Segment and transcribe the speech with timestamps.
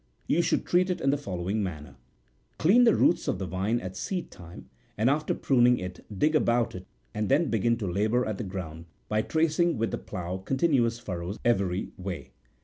[0.25, 1.95] You should treat it in the following manner.
[2.57, 6.73] Clean the roots of the vine at seed time, and after pruning it dig about
[6.73, 9.91] it, and then begin to labour at the ground, by tracing with.
[9.91, 12.31] the plough continuous furrows every way.